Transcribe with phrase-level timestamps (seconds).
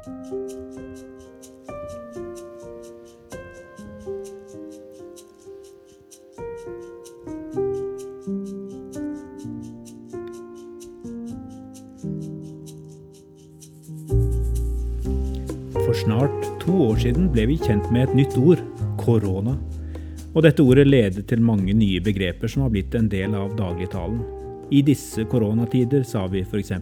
[0.00, 0.08] For
[15.94, 16.30] snart
[16.60, 18.64] to år siden ble vi kjent med et nytt ord
[18.96, 19.58] korona.
[20.32, 24.24] Og dette ordet leder til mange nye begreper som har blitt en del av dagligtalen.
[24.72, 26.72] I disse koronatider, sa vi f.eks.,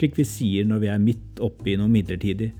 [0.00, 2.50] slik vi sier når vi er midt oppe i noe midlertidig.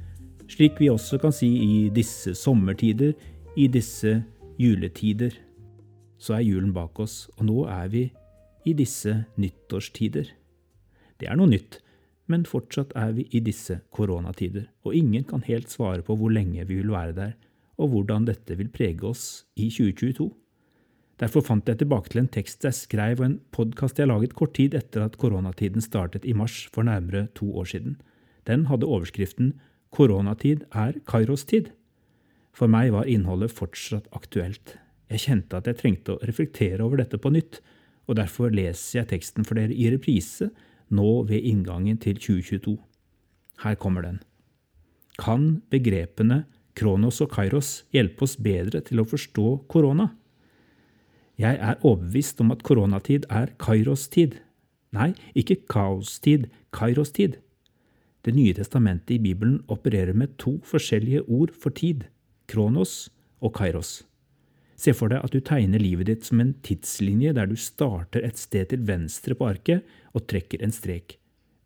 [0.51, 3.15] Slik vi også kan si i disse sommertider,
[3.57, 4.19] i disse
[4.61, 5.33] juletider.
[6.21, 8.09] Så er julen bak oss, og nå er vi
[8.69, 10.29] i disse nyttårstider.
[11.17, 11.81] Det er noe nytt
[12.31, 16.67] men fortsatt er vi i disse koronatider, og ingen kan helt svare på hvor lenge
[16.69, 17.33] vi vil være der,
[17.81, 19.25] og hvordan dette vil prege oss
[19.57, 20.29] i 2022.
[21.21, 24.55] Derfor fant jeg tilbake til en tekst jeg skrev og en podkast jeg laget kort
[24.57, 27.99] tid etter at koronatiden startet i mars for nærmere to år siden.
[28.49, 29.59] Den hadde overskriften
[29.91, 31.73] Koronatid er Kairos-tid.
[32.55, 34.77] For meg var innholdet fortsatt aktuelt.
[35.11, 37.59] Jeg kjente at jeg trengte å reflektere over dette på nytt,
[38.07, 40.51] og derfor leser jeg teksten for dere i reprise
[40.95, 42.77] nå ved inngangen til 2022.
[43.67, 44.23] Her kommer den.
[45.21, 46.45] Kan begrepene
[46.79, 50.09] Kronos og Kairos hjelpe oss bedre til å forstå korona?
[51.41, 54.35] Jeg er overbevist om at koronatid er Kairos-tid.
[54.93, 57.39] Nei, ikke kaostid, Kairos-tid.
[58.27, 62.05] Det nye testamentet i Bibelen opererer med to forskjellige ord for tid,
[62.51, 63.09] Kronos
[63.41, 64.03] og Kairos.
[64.77, 68.37] Se for deg at du tegner livet ditt som en tidslinje der du starter et
[68.41, 71.17] sted til venstre på arket og trekker en strek.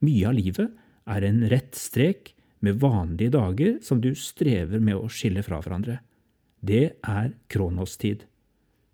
[0.06, 0.70] Mye av livet
[1.10, 2.30] er en rett strek
[2.62, 5.98] med vanlige dager som du strever med å skille fra hverandre.
[6.62, 8.22] Det er kronostid.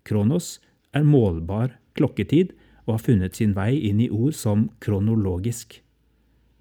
[0.07, 0.57] Kronos
[0.95, 2.53] er målbar klokketid
[2.87, 5.79] og har funnet sin vei inn i ord som kronologisk.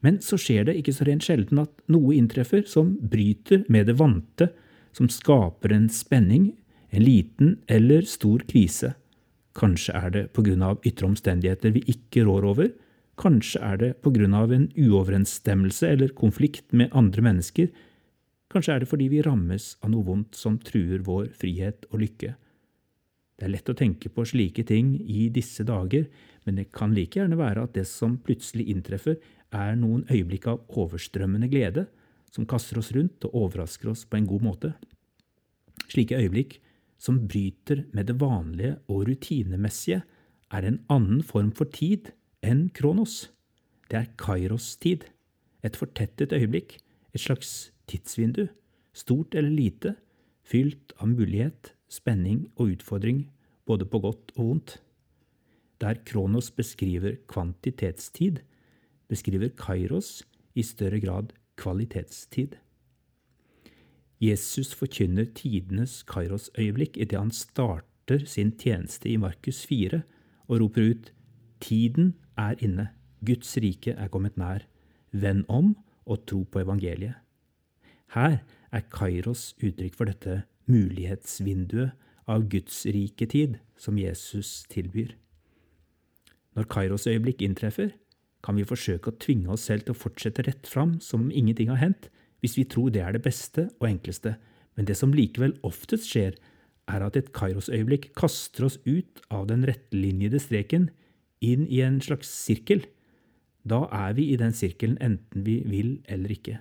[0.00, 3.98] Men så skjer det ikke så rent sjelden at noe inntreffer som bryter med det
[4.00, 4.48] vante,
[4.96, 6.50] som skaper en spenning
[6.90, 8.94] en liten eller stor krise.
[9.54, 10.22] Kanskje er det
[10.62, 12.70] av ytre omstendigheter vi ikke rår over.
[13.16, 13.94] Kanskje er det
[14.34, 17.68] av en uoverensstemmelse eller konflikt med andre mennesker.
[18.50, 22.34] Kanskje er det fordi vi rammes av noe vondt som truer vår frihet og lykke.
[23.40, 26.04] Det er lett å tenke på slike ting i disse dager,
[26.44, 29.16] men det kan like gjerne være at det som plutselig inntreffer,
[29.50, 31.86] er noen øyeblikk av overstrømmende glede,
[32.30, 34.74] som kaster oss rundt og overrasker oss på en god måte.
[35.88, 36.60] Slike øyeblikk
[37.00, 40.02] som bryter med det vanlige og rutinemessige,
[40.52, 42.12] er en annen form for tid
[42.44, 43.30] enn kronos.
[43.88, 45.08] Det er kairos-tid,
[45.64, 46.76] et fortettet øyeblikk,
[47.16, 48.50] et slags tidsvindu,
[48.92, 49.96] stort eller lite,
[50.44, 53.26] fylt av mulighet, spenning og utfordring,
[53.66, 54.78] både på godt og vondt.
[55.80, 58.42] Der Kronos beskriver kvantitetstid,
[59.08, 60.22] beskriver Kairos
[60.54, 62.56] i større grad kvalitetstid.
[64.20, 70.02] Jesus forkynner tidenes Kairos-øyeblikk idet han starter sin tjeneste i Markus 4
[70.48, 71.12] og roper ut
[71.60, 72.88] Tiden er inne,
[73.24, 74.64] Guds rike er kommet nær.
[75.12, 75.74] Vend om
[76.06, 77.16] og tro på evangeliet.
[78.14, 78.40] Her
[78.72, 81.96] er Kairos uttrykk for dette mulighetsvinduet
[82.30, 85.16] av Guds rike tid som Jesus tilbyr.
[86.56, 87.92] Når Kairos-øyeblikk inntreffer,
[88.44, 91.70] kan vi forsøke å tvinge oss selv til å fortsette rett fram som om ingenting
[91.72, 92.08] har hendt,
[92.40, 94.36] hvis vi tror det er det beste og enkleste,
[94.76, 96.38] men det som likevel oftest skjer,
[96.90, 100.88] er at et Kairos-øyeblikk kaster oss ut av den rettlinjede streken,
[101.44, 102.82] inn i en slags sirkel.
[103.68, 106.58] Da er vi i den sirkelen enten vi vil eller ikke.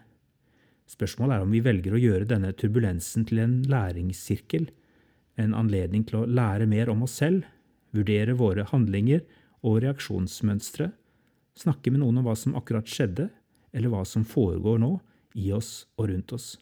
[0.90, 4.70] Spørsmålet er om vi velger å gjøre denne turbulensen til en læringssirkel,
[5.40, 7.46] en anledning til å lære mer om oss selv,
[7.96, 9.22] vurdere våre handlinger
[9.66, 10.90] og reaksjonsmønstre,
[11.60, 13.30] snakke med noen om hva som akkurat skjedde,
[13.76, 14.96] eller hva som foregår nå,
[15.38, 16.56] i oss og rundt oss.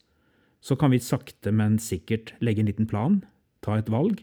[0.60, 3.22] Så kan vi sakte, men sikkert legge en liten plan,
[3.64, 4.20] ta et valg,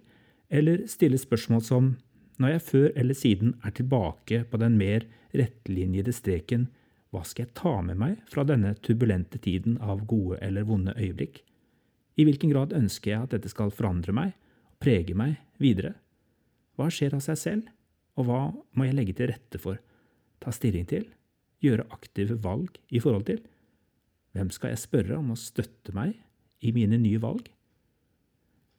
[0.53, 1.94] eller stille spørsmål som
[2.42, 6.66] når jeg før eller siden er tilbake på den mer rettlinjede streken,
[7.14, 11.44] hva skal jeg ta med meg fra denne turbulente tiden av gode eller vonde øyeblikk?
[12.18, 15.94] I hvilken grad ønsker jeg at dette skal forandre meg og prege meg videre?
[16.74, 17.71] Hva skjer av seg selv,
[18.18, 18.41] og hva
[18.74, 19.78] må jeg legge til rette for,
[20.42, 21.06] ta stilling til,
[21.62, 23.41] gjøre aktive valg i forhold til?
[24.34, 26.16] Hvem skal jeg spørre om å støtte meg
[26.66, 27.47] i mine nye valg?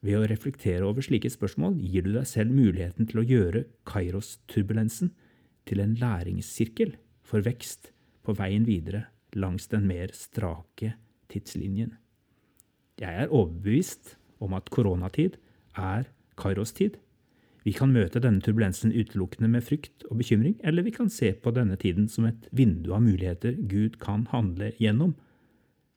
[0.04, 5.14] Ved å reflektere over slike spørsmål gir du deg selv muligheten til å gjøre Kairos-turbulensen
[5.66, 7.94] til en læringssirkel for vekst
[8.26, 9.06] på veien videre
[9.36, 10.94] langs den mer strake
[11.32, 11.96] tidslinjen.
[13.00, 15.36] Jeg er overbevist om at koronatid
[15.76, 16.08] er
[16.40, 16.96] Kairos-tid.
[17.66, 21.50] Vi kan møte denne turbulensen utelukkende med frykt og bekymring, eller vi kan se på
[21.50, 25.16] denne tiden som et vindu av muligheter Gud kan handle gjennom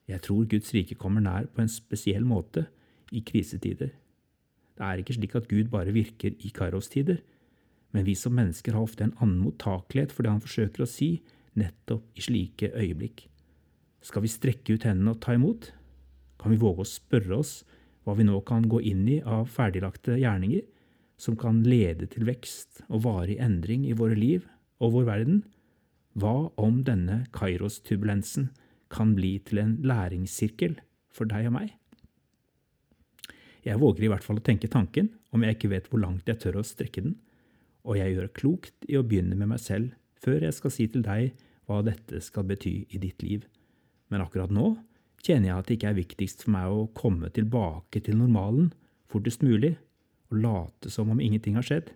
[0.10, 2.66] Jeg tror Guds rike kommer nær på en spesiell måte
[3.14, 3.92] i krisetider.
[4.74, 7.20] Det er ikke slik at Gud bare virker i Kairos-tider,
[7.94, 11.20] men vi som mennesker har ofte en annen mottakelighet for det han forsøker å si,
[11.60, 13.28] nettopp i slike øyeblikk.
[14.06, 15.72] Skal vi strekke ut hendene og ta imot?
[16.40, 17.60] Kan vi våge å spørre oss
[18.08, 20.64] hva vi nå kan gå inn i av ferdiglagte gjerninger,
[21.20, 24.48] som kan lede til vekst og varig endring i våre liv
[24.80, 25.42] og vår verden?
[26.20, 28.50] Hva om denne Kairos-turbulensen
[28.90, 30.80] kan bli til en læringssirkel
[31.14, 31.76] for deg og meg?
[33.68, 36.40] Jeg våger i hvert fall å tenke tanken, om jeg ikke vet hvor langt jeg
[36.42, 37.18] tør å strekke den,
[37.84, 41.04] og jeg gjør klokt i å begynne med meg selv før jeg skal si til
[41.06, 41.36] deg
[41.70, 43.46] hva dette skal bety i ditt liv.
[44.10, 44.74] Men akkurat nå
[45.24, 48.72] kjenner jeg at det ikke er viktigst for meg å komme tilbake til normalen
[49.10, 49.76] fortest mulig
[50.30, 51.92] og late som om ingenting har skjedd.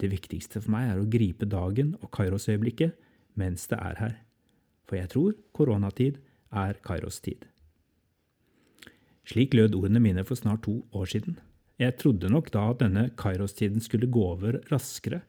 [0.00, 2.96] Det viktigste for meg er å gripe dagen og Kairos-øyeblikket
[3.38, 4.14] mens det er her.
[4.88, 6.18] For jeg tror koronatid
[6.50, 7.44] er Kairos-tid.
[9.30, 11.36] Slik lød ordene mine for snart to år siden.
[11.80, 15.22] Jeg trodde nok da at denne Kairos-tiden skulle gå over raskere.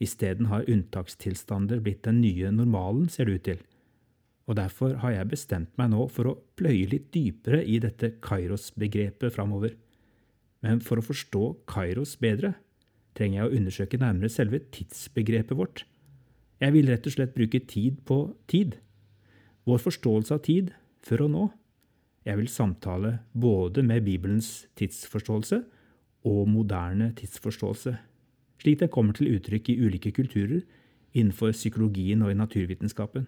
[0.00, 3.60] Isteden har unntakstilstander blitt den nye normalen, ser det ut til.
[4.48, 9.34] Og derfor har jeg bestemt meg nå for å pløye litt dypere i dette Kairos-begrepet
[9.36, 9.76] framover.
[10.64, 12.54] Men for å forstå Kairos bedre
[13.16, 15.84] trenger jeg å undersøke nærmere selve tidsbegrepet vårt.
[16.60, 18.18] Jeg vil rett og slett bruke tid på
[18.50, 18.76] tid.
[19.68, 20.74] Vår forståelse av tid,
[21.04, 21.46] før og nå.
[22.26, 25.62] Jeg vil samtale både med Bibelens tidsforståelse
[26.28, 27.94] og moderne tidsforståelse,
[28.60, 30.62] slik det kommer til uttrykk i ulike kulturer
[31.16, 33.26] innenfor psykologien og i naturvitenskapen.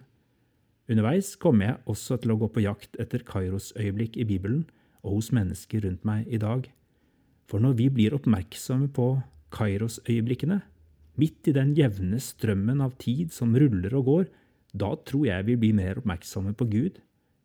[0.91, 4.65] Underveis kommer jeg også til å gå på jakt etter Kairos-øyeblikk i Bibelen
[5.03, 6.67] og hos mennesker rundt meg i dag.
[7.47, 9.07] For når vi blir oppmerksomme på
[9.55, 10.61] Kairos-øyeblikkene,
[11.19, 14.25] midt i den jevne strømmen av tid som ruller og går,
[14.73, 16.99] da tror jeg vi blir mer oppmerksomme på Gud,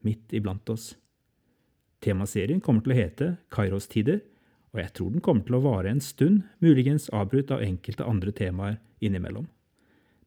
[0.06, 0.94] midt iblant oss.
[2.02, 4.22] Temaserien kommer til å hete Kairos-tider,
[4.72, 8.34] og jeg tror den kommer til å vare en stund, muligens avbrutt av enkelte andre
[8.36, 9.46] temaer innimellom.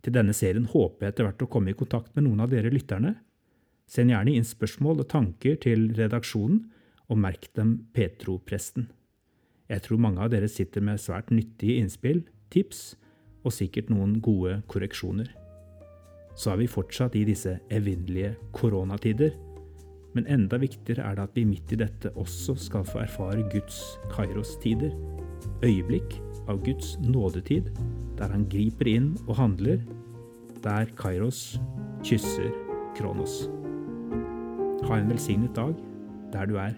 [0.01, 2.71] Til denne serien håper jeg etter hvert å komme i kontakt med noen av dere
[2.73, 3.15] lytterne.
[3.85, 6.63] Send gjerne inn spørsmål og tanker til redaksjonen,
[7.11, 8.85] og merk dem Petro-presten.
[9.67, 12.93] Jeg tror mange av dere sitter med svært nyttige innspill, tips
[13.43, 15.27] og sikkert noen gode korreksjoner.
[16.39, 19.35] Så er vi fortsatt i disse evinnelige koronatider.
[20.15, 23.79] Men enda viktigere er det at vi midt i dette også skal få erfare Guds
[24.11, 24.91] Kairos-tider.
[25.63, 26.17] Øyeblikk
[26.49, 27.71] av Guds nådetid,
[28.19, 29.79] der han griper inn og handler.
[30.61, 31.59] Der Kairos
[32.05, 32.51] kysser
[32.97, 33.47] Kronos.
[34.85, 35.73] Ha en velsignet dag
[36.33, 36.75] der du er.